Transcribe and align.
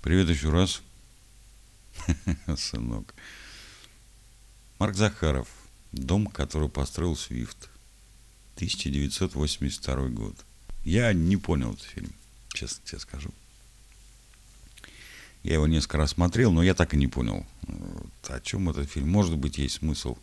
Привет 0.00 0.28
еще 0.28 0.50
раз. 0.50 0.80
Сынок. 2.56 3.14
Марк 4.78 4.94
Захаров. 4.94 5.48
Дом, 5.90 6.28
который 6.28 6.68
построил 6.68 7.16
Свифт. 7.16 7.68
1982 8.54 10.08
год. 10.08 10.36
Я 10.84 11.12
не 11.12 11.36
понял 11.36 11.72
этот 11.72 11.84
фильм, 11.84 12.12
честно 12.50 12.84
тебе 12.86 13.00
скажу. 13.00 13.30
Я 15.42 15.54
его 15.54 15.66
несколько 15.66 15.98
раз 15.98 16.10
смотрел, 16.10 16.52
но 16.52 16.62
я 16.62 16.74
так 16.74 16.94
и 16.94 16.96
не 16.96 17.08
понял, 17.08 17.44
о 18.28 18.40
чем 18.40 18.70
этот 18.70 18.88
фильм. 18.88 19.08
Может 19.08 19.36
быть, 19.36 19.58
есть 19.58 19.76
смысл 19.76 20.16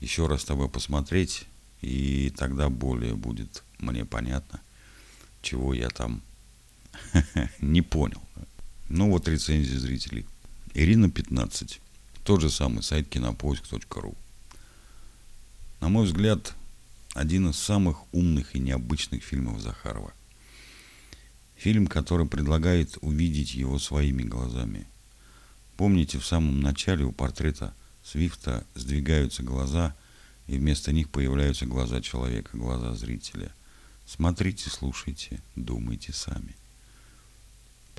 еще 0.00 0.26
раз 0.26 0.42
с 0.42 0.44
тобой 0.44 0.68
посмотреть, 0.68 1.46
и 1.80 2.32
тогда 2.36 2.68
более 2.68 3.14
будет 3.14 3.64
мне 3.78 4.04
понятно, 4.04 4.60
чего 5.40 5.72
я 5.72 5.88
там 5.88 6.22
не 7.60 7.80
понял. 7.80 8.22
Ну 8.88 9.10
вот 9.10 9.28
рецензии 9.28 9.76
зрителей. 9.76 10.24
Ирина 10.72 11.10
15. 11.10 11.80
Тот 12.24 12.40
же 12.40 12.48
самый 12.48 12.82
сайт 12.82 13.06
кинопоиск.ру. 13.08 14.16
На 15.80 15.90
мой 15.90 16.06
взгляд, 16.06 16.54
один 17.12 17.50
из 17.50 17.56
самых 17.58 18.02
умных 18.14 18.54
и 18.54 18.58
необычных 18.58 19.22
фильмов 19.22 19.60
Захарова. 19.60 20.12
Фильм, 21.56 21.86
который 21.86 22.26
предлагает 22.26 22.96
увидеть 23.02 23.54
его 23.54 23.78
своими 23.78 24.22
глазами. 24.22 24.86
Помните, 25.76 26.18
в 26.18 26.24
самом 26.24 26.60
начале 26.60 27.04
у 27.04 27.12
портрета 27.12 27.74
Свифта 28.02 28.66
сдвигаются 28.74 29.42
глаза, 29.42 29.94
и 30.46 30.56
вместо 30.56 30.92
них 30.92 31.10
появляются 31.10 31.66
глаза 31.66 32.00
человека, 32.00 32.56
глаза 32.56 32.94
зрителя. 32.94 33.52
Смотрите, 34.06 34.70
слушайте, 34.70 35.40
думайте 35.56 36.14
сами. 36.14 36.56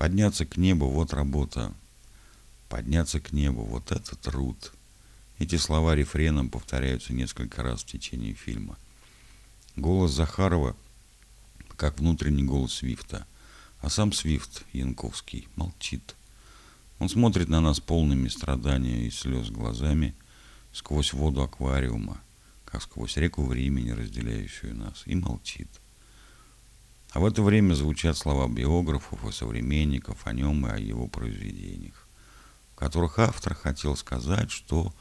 Подняться 0.00 0.46
к 0.46 0.56
небу– 0.56 0.88
вот 0.88 1.12
работа. 1.12 1.74
Подняться 2.70 3.20
к 3.20 3.32
небу– 3.32 3.64
вот 3.64 3.92
это 3.92 4.16
труд. 4.16 4.72
Эти 5.38 5.56
слова 5.56 5.94
рефреном 5.94 6.48
повторяются 6.48 7.12
несколько 7.12 7.62
раз 7.62 7.82
в 7.82 7.86
течение 7.86 8.32
фильма. 8.32 8.78
Голос 9.76 10.12
Захарова– 10.12 10.74
как 11.76 11.98
внутренний 11.98 12.44
голос 12.44 12.76
Свифта. 12.76 13.26
А 13.82 13.90
сам 13.90 14.14
Свифт, 14.14 14.64
Янковский, 14.72 15.48
молчит. 15.54 16.16
Он 16.98 17.10
смотрит 17.10 17.50
на 17.50 17.60
нас 17.60 17.78
полными 17.78 18.28
страдания 18.28 19.06
и 19.06 19.10
слез 19.10 19.50
глазами 19.50 20.14
сквозь 20.72 21.12
воду 21.12 21.42
аквариума, 21.42 22.22
как 22.64 22.80
сквозь 22.80 23.18
реку 23.18 23.44
времени, 23.44 23.90
разделяющую 23.90 24.74
нас, 24.74 25.02
и 25.04 25.14
молчит. 25.14 25.68
А 27.12 27.18
в 27.18 27.24
это 27.24 27.42
время 27.42 27.74
звучат 27.74 28.16
слова 28.16 28.48
биографов 28.48 29.24
и 29.26 29.32
современников 29.32 30.26
о 30.26 30.32
нем 30.32 30.66
и 30.66 30.70
о 30.70 30.78
его 30.78 31.08
произведениях, 31.08 32.06
в 32.72 32.76
которых 32.76 33.18
автор 33.18 33.54
хотел 33.54 33.96
сказать, 33.96 34.50
что 34.50 34.94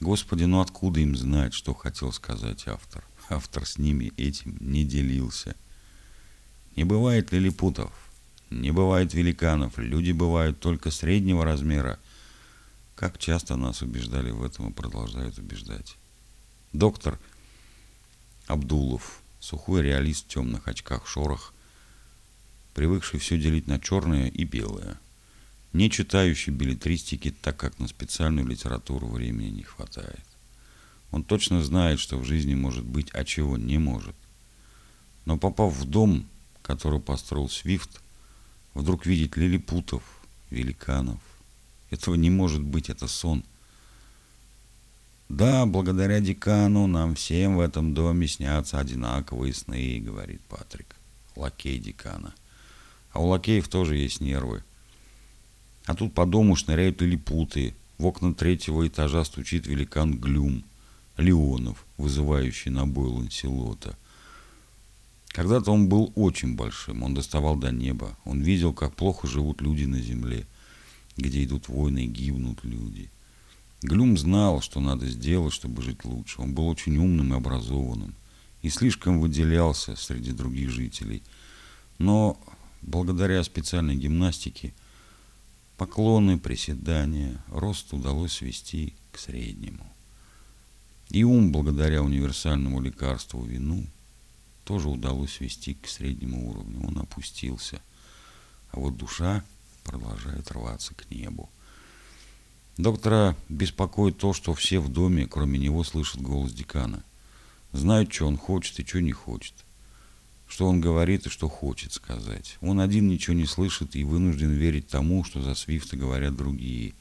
Господи, 0.00 0.42
ну 0.44 0.60
откуда 0.60 0.98
им 1.00 1.16
знать, 1.16 1.54
что 1.54 1.72
хотел 1.72 2.12
сказать 2.12 2.66
автор? 2.66 3.04
Автор 3.28 3.64
с 3.64 3.78
ними 3.78 4.12
этим 4.16 4.56
не 4.58 4.84
делился. 4.84 5.54
Не 6.74 6.82
бывает 6.82 7.30
лилипутов, 7.30 7.92
не 8.50 8.72
бывает 8.72 9.14
великанов, 9.14 9.78
люди 9.78 10.10
бывают 10.10 10.58
только 10.58 10.90
среднего 10.90 11.44
размера. 11.44 12.00
Как 12.96 13.18
часто 13.18 13.54
нас 13.54 13.82
убеждали 13.82 14.32
в 14.32 14.42
этом 14.42 14.70
и 14.70 14.72
продолжают 14.72 15.38
убеждать. 15.38 15.96
Доктор 16.72 17.20
Абдулов– 18.48 19.20
Сухой 19.44 19.82
реалист 19.82 20.24
в 20.24 20.28
темных 20.28 20.68
очках-шорах, 20.68 21.52
привыкший 22.72 23.20
все 23.20 23.38
делить 23.38 23.66
на 23.66 23.78
черное 23.78 24.28
и 24.28 24.42
белое, 24.44 24.98
не 25.74 25.90
читающий 25.90 26.50
билетристики, 26.50 27.30
так 27.30 27.58
как 27.58 27.78
на 27.78 27.86
специальную 27.86 28.46
литературу 28.46 29.06
времени 29.06 29.50
не 29.50 29.62
хватает. 29.62 30.24
Он 31.10 31.22
точно 31.22 31.62
знает, 31.62 32.00
что 32.00 32.16
в 32.16 32.24
жизни 32.24 32.54
может 32.54 32.86
быть, 32.86 33.10
а 33.12 33.22
чего 33.26 33.58
не 33.58 33.76
может. 33.76 34.16
Но 35.26 35.36
попав 35.36 35.74
в 35.74 35.84
дом, 35.84 36.26
который 36.62 36.98
построил 36.98 37.50
Свифт, 37.50 38.00
вдруг 38.72 39.04
видит 39.04 39.36
лилипутов, 39.36 40.02
великанов. 40.48 41.20
Этого 41.90 42.14
не 42.14 42.30
может 42.30 42.62
быть, 42.62 42.88
это 42.88 43.06
сон– 43.06 43.44
да, 45.36 45.66
благодаря 45.66 46.20
декану 46.20 46.86
нам 46.86 47.14
всем 47.14 47.56
в 47.56 47.60
этом 47.60 47.92
доме 47.92 48.28
снятся 48.28 48.78
одинаковые 48.78 49.52
сны, 49.52 50.00
говорит 50.00 50.40
Патрик, 50.42 50.96
лакей 51.34 51.78
декана. 51.78 52.32
А 53.12 53.20
у 53.20 53.26
лакеев 53.26 53.68
тоже 53.68 53.96
есть 53.96 54.20
нервы. 54.20 54.62
А 55.86 55.94
тут 55.94 56.14
по 56.14 56.24
дому 56.24 56.56
шныряют 56.56 57.00
лилипуты. 57.02 57.74
В 57.98 58.06
окна 58.06 58.34
третьего 58.34 58.86
этажа 58.86 59.24
стучит 59.24 59.66
великан 59.66 60.18
Глюм, 60.18 60.64
Леонов, 61.16 61.84
вызывающий 61.96 62.70
на 62.70 62.86
бой 62.86 63.08
Ланселота. 63.08 63.96
Когда-то 65.28 65.72
он 65.72 65.88
был 65.88 66.12
очень 66.14 66.54
большим, 66.54 67.02
он 67.02 67.14
доставал 67.14 67.56
до 67.56 67.72
неба. 67.72 68.16
Он 68.24 68.40
видел, 68.40 68.72
как 68.72 68.94
плохо 68.94 69.26
живут 69.26 69.60
люди 69.60 69.84
на 69.84 70.00
земле, 70.00 70.46
где 71.16 71.44
идут 71.44 71.68
войны 71.68 72.04
и 72.04 72.08
гибнут 72.08 72.64
люди. 72.64 73.10
Глюм 73.84 74.16
знал, 74.16 74.62
что 74.62 74.80
надо 74.80 75.06
сделать, 75.06 75.52
чтобы 75.52 75.82
жить 75.82 76.06
лучше. 76.06 76.40
Он 76.40 76.54
был 76.54 76.68
очень 76.68 76.96
умным 76.96 77.34
и 77.34 77.36
образованным 77.36 78.14
и 78.62 78.70
слишком 78.70 79.20
выделялся 79.20 79.94
среди 79.94 80.32
других 80.32 80.70
жителей. 80.70 81.22
Но 81.98 82.40
благодаря 82.80 83.44
специальной 83.44 83.94
гимнастике 83.94 84.72
поклоны, 85.76 86.38
приседания, 86.38 87.44
рост 87.48 87.92
удалось 87.92 88.32
свести 88.32 88.94
к 89.12 89.18
среднему. 89.18 89.86
И 91.10 91.22
ум, 91.22 91.52
благодаря 91.52 92.02
универсальному 92.02 92.80
лекарству 92.80 93.44
вину, 93.44 93.86
тоже 94.64 94.88
удалось 94.88 95.34
свести 95.34 95.74
к 95.74 95.88
среднему 95.88 96.48
уровню. 96.48 96.86
Он 96.86 97.00
опустился. 97.00 97.82
А 98.70 98.80
вот 98.80 98.96
душа 98.96 99.44
продолжает 99.84 100.50
рваться 100.52 100.94
к 100.94 101.10
небу. 101.10 101.50
Доктора 102.76 103.36
беспокоит 103.48 104.18
то, 104.18 104.32
что 104.32 104.52
все 104.52 104.80
в 104.80 104.88
доме, 104.88 105.28
кроме 105.28 105.58
него, 105.58 105.84
слышат 105.84 106.20
голос 106.20 106.52
декана. 106.52 107.04
Знают, 107.72 108.12
что 108.12 108.26
он 108.26 108.36
хочет 108.36 108.80
и 108.80 108.86
что 108.86 109.00
не 109.00 109.12
хочет. 109.12 109.54
Что 110.48 110.66
он 110.66 110.80
говорит 110.80 111.26
и 111.26 111.30
что 111.30 111.48
хочет 111.48 111.92
сказать. 111.92 112.58
Он 112.60 112.80
один 112.80 113.08
ничего 113.08 113.34
не 113.34 113.46
слышит 113.46 113.94
и 113.94 114.04
вынужден 114.04 114.50
верить 114.50 114.88
тому, 114.88 115.22
что 115.24 115.40
за 115.40 115.54
Свифта 115.54 115.96
говорят 115.96 116.36
другие. 116.36 116.94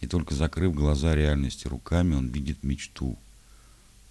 И 0.00 0.06
только 0.06 0.34
закрыв 0.34 0.74
глаза 0.74 1.14
реальности 1.14 1.68
руками, 1.68 2.14
он 2.14 2.28
видит 2.28 2.62
мечту. 2.62 3.18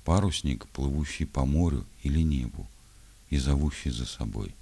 Парусник, 0.03 0.67
плывущий 0.67 1.25
по 1.25 1.45
морю 1.45 1.83
или 2.03 2.21
небу 2.21 2.67
и 3.31 3.37
зовущий 3.37 3.89
за 3.89 4.05
собой. 4.05 4.53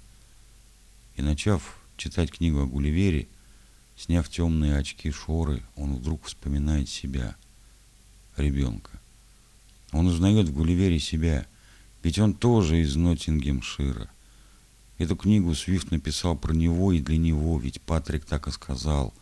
И 1.16 1.22
начав 1.22 1.78
читать 1.98 2.32
книгу 2.32 2.60
о 2.60 2.66
Гулливере, 2.66 3.28
Сняв 3.96 4.28
темные 4.28 4.76
очки 4.76 5.10
шоры, 5.10 5.62
он 5.76 5.94
вдруг 5.94 6.24
вспоминает 6.24 6.88
себя, 6.88 7.36
ребенка. 8.36 8.90
Он 9.92 10.06
узнает 10.06 10.48
в 10.48 10.52
Гулливере 10.52 10.98
себя, 10.98 11.46
ведь 12.02 12.18
он 12.18 12.34
тоже 12.34 12.80
из 12.80 12.96
Ноттингемшира. 12.96 14.10
Эту 14.98 15.16
книгу 15.16 15.54
Свифт 15.54 15.90
написал 15.90 16.36
про 16.36 16.52
него 16.52 16.92
и 16.92 17.00
для 17.00 17.16
него, 17.16 17.58
ведь 17.58 17.80
Патрик 17.80 18.24
так 18.24 18.46
и 18.48 18.50
сказал. 18.50 19.14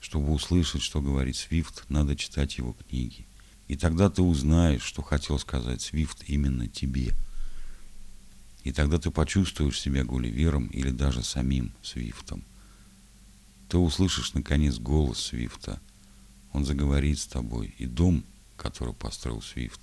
Чтобы 0.00 0.32
услышать, 0.32 0.82
что 0.82 1.00
говорит 1.00 1.36
Свифт, 1.36 1.84
надо 1.88 2.16
читать 2.16 2.58
его 2.58 2.74
книги. 2.88 3.26
И 3.68 3.76
тогда 3.76 4.10
ты 4.10 4.22
узнаешь, 4.22 4.82
что 4.82 5.02
хотел 5.02 5.38
сказать 5.38 5.80
Свифт 5.80 6.24
именно 6.26 6.68
тебе. 6.68 7.14
И 8.62 8.72
тогда 8.72 8.98
ты 8.98 9.10
почувствуешь 9.10 9.80
себя 9.80 10.04
Гулливером 10.04 10.66
или 10.68 10.90
даже 10.90 11.22
самим 11.22 11.72
Свифтом. 11.82 12.44
Ты 13.74 13.78
услышишь, 13.78 14.34
наконец, 14.34 14.78
голос 14.78 15.18
Свифта. 15.18 15.80
Он 16.52 16.64
заговорит 16.64 17.18
с 17.18 17.26
тобой, 17.26 17.74
и 17.76 17.86
дом, 17.86 18.24
который 18.56 18.94
построил 18.94 19.42
Свифт, 19.42 19.80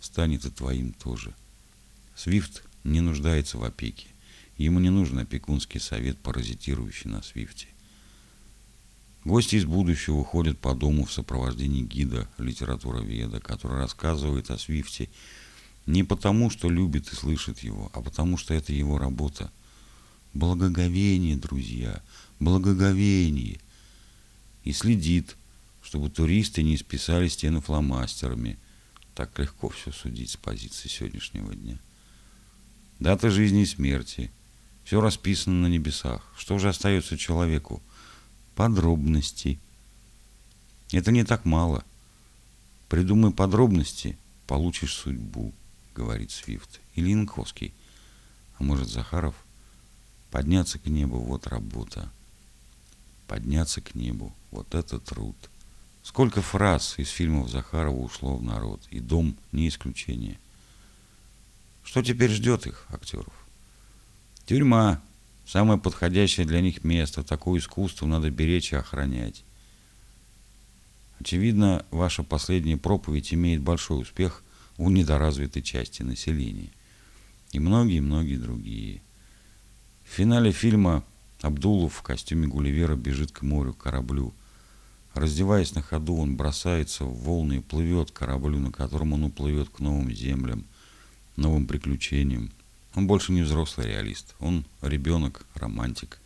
станет 0.00 0.46
и 0.46 0.50
твоим 0.50 0.94
тоже. 0.94 1.34
Свифт 2.16 2.62
не 2.84 3.02
нуждается 3.02 3.58
в 3.58 3.64
опеке. 3.64 4.06
Ему 4.56 4.80
не 4.80 4.88
нужен 4.88 5.18
опекунский 5.18 5.78
совет, 5.78 6.16
паразитирующий 6.20 7.10
на 7.10 7.20
Свифте. 7.20 7.66
Гости 9.26 9.56
из 9.56 9.66
будущего 9.66 10.24
ходят 10.24 10.58
по 10.58 10.74
дому 10.74 11.04
в 11.04 11.12
сопровождении 11.12 11.82
гида 11.82 12.26
литературоведа, 12.38 13.40
который 13.40 13.76
рассказывает 13.76 14.50
о 14.50 14.56
Свифте 14.56 15.10
не 15.84 16.02
потому, 16.02 16.48
что 16.48 16.70
любит 16.70 17.12
и 17.12 17.14
слышит 17.14 17.58
его, 17.58 17.90
а 17.92 18.00
потому, 18.00 18.38
что 18.38 18.54
это 18.54 18.72
его 18.72 18.96
работа. 18.96 19.52
Благоговение, 20.34 21.36
друзья, 21.36 22.02
благоговение 22.38 23.58
и 24.64 24.72
следит, 24.72 25.36
чтобы 25.82 26.10
туристы 26.10 26.62
не 26.62 26.74
исписали 26.74 27.28
стены 27.28 27.60
фломастерами. 27.60 28.58
Так 29.14 29.38
легко 29.38 29.68
все 29.70 29.90
судить 29.90 30.30
с 30.30 30.36
позиции 30.36 30.88
сегодняшнего 30.88 31.54
дня. 31.54 31.78
Дата 33.00 33.30
жизни 33.30 33.62
и 33.62 33.66
смерти, 33.66 34.30
Все 34.84 35.00
расписано 35.02 35.62
на 35.62 35.66
небесах. 35.66 36.26
Что 36.36 36.58
же 36.58 36.70
остается 36.70 37.18
человеку? 37.18 37.82
Подробности. 38.54 39.58
Это 40.92 41.12
не 41.12 41.24
так 41.24 41.44
мало. 41.44 41.84
Придумай 42.88 43.30
подробности, 43.30 44.16
получишь 44.46 44.94
судьбу, 44.94 45.52
говорит 45.94 46.30
Свифт. 46.30 46.80
Или 46.94 47.10
Янковский. 47.10 47.74
А 48.58 48.62
может, 48.62 48.88
Захаров? 48.88 49.34
Подняться 50.30 50.78
к 50.78 50.86
небу– 50.86 51.18
вот 51.20 51.46
работа. 51.46 52.10
Подняться 53.26 53.80
к 53.80 53.94
небу– 53.94 54.34
вот 54.50 54.74
это 54.74 54.98
труд. 54.98 55.36
Сколько 56.02 56.42
фраз 56.42 56.98
из 56.98 57.08
фильмов 57.08 57.50
Захарова 57.50 57.96
ушло 57.96 58.36
в 58.36 58.42
народ, 58.42 58.80
и 58.90 59.00
«Дом» 59.00 59.36
не 59.52 59.68
исключение. 59.68 60.38
Что 61.84 62.02
теперь 62.02 62.30
ждет 62.30 62.66
их, 62.66 62.86
актеров? 62.90 63.32
Тюрьма– 64.46 65.02
самое 65.46 65.78
подходящее 65.78 66.46
для 66.46 66.60
них 66.60 66.84
место. 66.84 67.22
Такое 67.22 67.60
искусство 67.60 68.06
надо 68.06 68.30
беречь 68.30 68.72
и 68.72 68.76
охранять. 68.76 69.44
Очевидно, 71.20 71.84
ваша 71.90 72.22
последняя 72.22 72.76
проповедь 72.76 73.34
имеет 73.34 73.60
большой 73.60 74.02
успех 74.02 74.42
у 74.76 74.90
недоразвитой 74.90 75.62
части 75.62 76.02
населения. 76.02 76.70
И 77.52 77.58
многие-многие 77.58 78.36
другие. 78.36 79.02
Финале 80.18 80.50
фильма 80.50 81.04
Абдулов 81.42 81.94
в 81.94 82.02
костюме 82.02 82.48
Гулливера 82.48 82.96
бежит 82.96 83.30
к 83.30 83.42
морю, 83.42 83.72
к 83.72 83.84
кораблю. 83.84 84.34
Раздеваясь 85.14 85.76
на 85.76 85.80
ходу, 85.80 86.16
он 86.16 86.36
бросается 86.36 87.04
в 87.04 87.22
волны 87.22 87.58
и 87.58 87.60
плывет 87.60 88.10
к 88.10 88.14
кораблю, 88.14 88.58
на 88.58 88.72
котором 88.72 89.12
он 89.12 89.22
уплывет 89.22 89.68
к 89.68 89.78
новым 89.78 90.10
землям, 90.12 90.64
новым 91.36 91.68
приключениям. 91.68 92.50
Он 92.96 93.06
больше 93.06 93.30
не 93.30 93.42
взрослый 93.42 93.86
реалист, 93.86 94.34
он 94.40 94.64
ребенок, 94.82 95.46
романтик, 95.54 96.18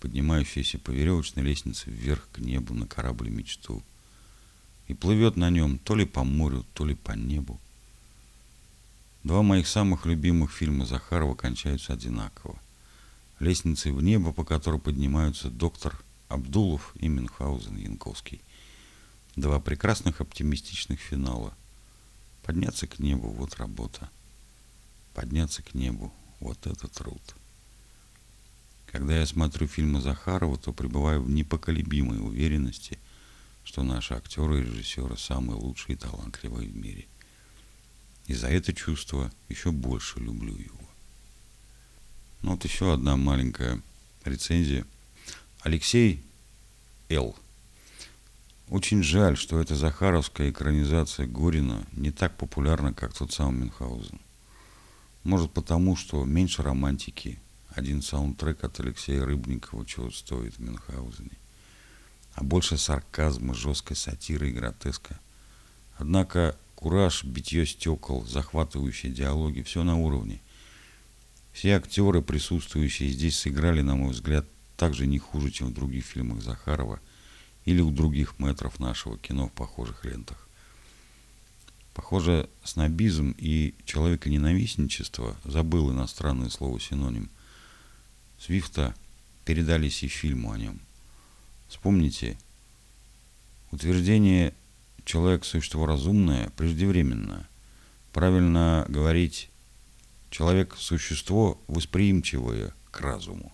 поднимающийся 0.00 0.78
по 0.78 0.90
веревочной 0.90 1.42
лестнице 1.42 1.90
вверх 1.90 2.26
к 2.32 2.38
небу 2.38 2.72
на 2.72 2.86
корабле 2.86 3.30
мечту 3.30 3.82
и 4.88 4.94
плывет 4.94 5.36
на 5.36 5.50
нем 5.50 5.76
то 5.76 5.94
ли 5.94 6.06
по 6.06 6.24
морю, 6.24 6.64
то 6.72 6.86
ли 6.86 6.94
по 6.94 7.12
небу. 7.12 7.60
Два 9.24 9.42
моих 9.42 9.68
самых 9.68 10.06
любимых 10.06 10.50
фильма 10.50 10.86
Захарова 10.86 11.34
кончаются 11.34 11.92
одинаково. 11.92 12.58
Лестницей 13.44 13.92
в 13.92 14.02
небо, 14.02 14.32
по 14.32 14.44
которой 14.44 14.80
поднимаются 14.80 15.50
доктор 15.50 16.02
Абдулов 16.28 16.94
и 16.96 17.08
Мюнхгаузен 17.08 17.76
Янковский. 17.76 18.40
Два 19.36 19.60
прекрасных 19.60 20.20
оптимистичных 20.20 20.98
финала. 20.98 21.54
Подняться 22.42 22.86
к 22.86 22.98
небу– 22.98 23.28
вот 23.38 23.54
работа. 23.56 24.10
Подняться 25.14 25.62
к 25.62 25.74
небу– 25.74 26.12
вот 26.40 26.66
это 26.66 26.88
труд. 26.88 27.22
Когда 28.86 29.16
я 29.18 29.26
смотрю 29.26 29.66
фильмы 29.66 30.00
Захарова, 30.00 30.56
то 30.56 30.72
пребываю 30.72 31.22
в 31.22 31.30
непоколебимой 31.30 32.18
уверенности– 32.18 32.98
что 33.64 33.82
наши 33.82 34.14
актеры 34.14 34.60
и 34.60 34.62
режиссеры 34.62 35.16
самые 35.16 35.58
лучшие 35.58 35.96
и 35.96 35.98
талантливые 35.98 36.68
в 36.68 36.76
мире. 36.76 37.06
И 38.26 38.34
за 38.34 38.48
это 38.48 38.72
чувство 38.72 39.32
еще 39.48 39.72
больше 39.72 40.20
люблю 40.20 40.56
его. 40.56 40.83
Вот 42.54 42.62
еще 42.62 42.92
одна 42.92 43.16
маленькая 43.16 43.82
рецензия. 44.24 44.86
Алексей 45.62 46.22
Л. 47.08 47.34
Очень 48.68 49.02
жаль, 49.02 49.36
что 49.36 49.58
эта 49.58 49.74
захаровская 49.74 50.50
экранизация 50.50 51.26
Горина 51.26 51.84
не 51.90 52.12
так 52.12 52.36
популярна, 52.36 52.94
как 52.94 53.12
тот 53.12 53.32
самый 53.32 53.62
Мюнхгаузен. 53.62 54.20
Может 55.24 55.50
потому, 55.50 55.96
что 55.96 56.24
меньше 56.24 56.62
романтики. 56.62 57.40
Один 57.70 58.02
саундтрек 58.02 58.62
от 58.62 58.78
Алексея 58.78 59.24
Рыбникова 59.24 59.84
чего 59.84 60.12
стоит 60.12 60.54
в 60.54 60.60
Мюнхгаузене 60.60 61.36
а 62.34 62.44
больше 62.44 62.78
сарказма, 62.78 63.52
жесткой 63.52 63.96
сатиры 63.96 64.50
и 64.50 64.52
гротеска. 64.52 65.18
Однако 65.96 66.56
кураж, 66.76 67.24
битье 67.24 67.66
стекол, 67.66 68.24
захватывающие 68.24 69.10
диалоги– 69.10 69.62
все 69.64 69.82
на 69.82 69.98
уровне. 69.98 70.40
Все 71.54 71.76
актеры, 71.76 72.20
присутствующие 72.20 73.08
здесь, 73.08 73.38
сыграли, 73.38 73.80
на 73.80 73.96
мой 73.96 74.12
взгляд, 74.12 74.46
так 74.76 74.92
же 74.92 75.06
не 75.06 75.18
хуже, 75.18 75.50
чем 75.50 75.68
в 75.68 75.74
других 75.74 76.04
фильмах 76.04 76.42
Захарова 76.42 77.00
или 77.64 77.80
у 77.80 77.90
других 77.90 78.38
метров 78.38 78.78
нашего 78.78 79.16
кино 79.16 79.48
в 79.48 79.52
похожих 79.52 80.04
лентах. 80.04 80.46
Похоже, 81.94 82.50
снобизм 82.62 83.34
и 83.38 83.74
человеконенавистничество, 83.86 85.34
забыл 85.44 85.90
иностранное 85.90 86.50
слово 86.50 86.78
синоним, 86.78 87.30
Свифта 88.38 88.94
передались 89.46 90.02
и 90.02 90.08
фильму 90.08 90.52
о 90.52 90.58
нем– 90.58 90.78
Вспомните, 91.74 92.38
утверждение 93.72 94.54
«человек– 95.04 95.44
существо 95.44 95.86
разумное» 95.86 96.50
преждевременно. 96.50 97.48
Правильно 98.12 98.86
говорить 98.88 99.50
«человек– 100.34 100.74
существо 100.78 101.62
восприимчивое 101.68 102.74
к 102.90 103.00
разуму». 103.00 103.52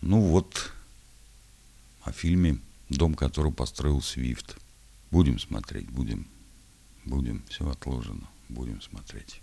Ну 0.00 0.20
вот, 0.20 0.72
о 2.02 2.10
фильме 2.10 2.58
«Дом, 2.88 3.14
который 3.14 3.52
построил 3.52 4.02
Свифт». 4.02 4.56
Будем 5.12 5.38
смотреть, 5.38 5.88
будем, 5.90 6.26
будем, 7.04 7.44
все 7.48 7.70
отложено, 7.70 8.28
будем 8.48 8.82
смотреть. 8.82 9.40